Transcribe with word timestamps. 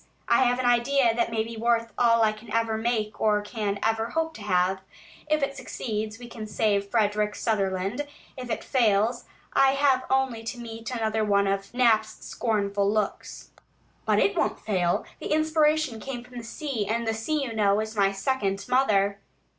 I 0.27 0.45
have 0.45 0.57
an 0.57 0.65
idea 0.65 1.13
that 1.13 1.29
may 1.29 1.43
be 1.43 1.55
worth 1.57 1.93
all 1.95 2.23
I 2.23 2.31
can 2.31 2.51
ever 2.51 2.75
make 2.75 3.21
or 3.21 3.39
can 3.43 3.77
ever 3.83 4.09
hope 4.09 4.33
to 4.33 4.41
have. 4.41 4.79
If 5.29 5.43
it 5.43 5.55
succeeds, 5.55 6.17
we 6.17 6.27
save 6.47 6.87
Frederick 6.89 7.35
Sutherland; 7.35 8.07
if 8.35 8.49
it 8.49 8.63
fails, 8.63 9.25
I 9.53 9.73
have 9.73 10.05
only 10.09 10.41
to 10.41 10.57
meet 10.57 10.89
another 10.89 11.21
of 11.31 11.71
Knapp's 11.75 12.25
scornful 12.25 12.91
looks. 12.91 13.51
But 14.03 14.17
it 14.17 14.35
won't 14.35 14.59
fail; 14.59 15.05
the 15.19 15.31
inspiration 15.31 15.99
came 15.99 16.23
from 16.23 16.39
the 16.39 16.43
sea, 16.43 16.87
and 16.87 17.05
the 17.05 17.13
sea, 17.13 17.43
you 17.43 17.53
know, 17.53 17.79
is 17.79 17.95
my 17.95 18.11
second 18.11 18.65
mother!" 18.67 19.19